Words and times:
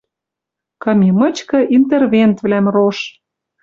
Кым 0.83 0.99
и 1.09 1.11
мычкы 1.19 1.59
интервентвлӓм 1.77 2.65
рош. 2.75 2.97